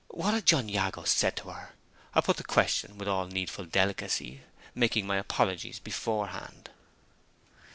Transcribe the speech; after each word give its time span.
What 0.07 0.33
had 0.33 0.47
John 0.47 0.67
Jago 0.67 1.03
said 1.03 1.35
to 1.35 1.49
her? 1.49 1.73
I 2.15 2.21
put 2.21 2.37
the 2.37 2.43
question 2.43 2.97
with 2.97 3.07
all 3.07 3.27
needful 3.27 3.65
delicacy, 3.65 4.41
making 4.73 5.05
my 5.05 5.17
apologies 5.17 5.77
beforehand. 5.77 6.71